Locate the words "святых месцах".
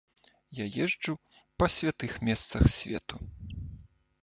1.75-2.67